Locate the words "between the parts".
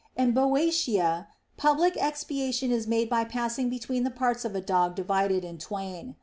3.69-4.43